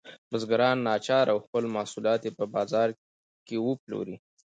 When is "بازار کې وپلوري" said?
2.55-4.15